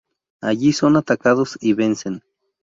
[0.41, 2.23] Allí son atacados y vencen.